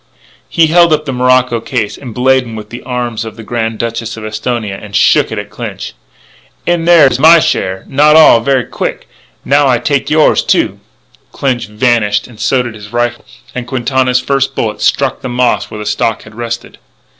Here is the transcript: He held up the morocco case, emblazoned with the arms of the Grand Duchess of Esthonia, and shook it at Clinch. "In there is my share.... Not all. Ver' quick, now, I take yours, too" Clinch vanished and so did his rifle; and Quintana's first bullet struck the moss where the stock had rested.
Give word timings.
He 0.49 0.65
held 0.65 0.91
up 0.93 1.05
the 1.05 1.13
morocco 1.13 1.59
case, 1.59 1.95
emblazoned 1.95 2.57
with 2.57 2.71
the 2.71 2.81
arms 2.81 3.23
of 3.23 3.35
the 3.35 3.43
Grand 3.43 3.77
Duchess 3.77 4.17
of 4.17 4.25
Esthonia, 4.25 4.79
and 4.81 4.95
shook 4.95 5.31
it 5.31 5.37
at 5.37 5.51
Clinch. 5.51 5.93
"In 6.65 6.85
there 6.85 7.05
is 7.05 7.19
my 7.19 7.37
share.... 7.39 7.85
Not 7.87 8.15
all. 8.15 8.39
Ver' 8.39 8.63
quick, 8.65 9.07
now, 9.45 9.67
I 9.67 9.77
take 9.77 10.09
yours, 10.09 10.41
too" 10.41 10.79
Clinch 11.31 11.67
vanished 11.67 12.25
and 12.25 12.39
so 12.39 12.63
did 12.63 12.73
his 12.73 12.91
rifle; 12.91 13.25
and 13.53 13.67
Quintana's 13.67 14.19
first 14.19 14.55
bullet 14.55 14.81
struck 14.81 15.21
the 15.21 15.29
moss 15.29 15.69
where 15.69 15.77
the 15.79 15.85
stock 15.85 16.23
had 16.23 16.33
rested. 16.33 16.79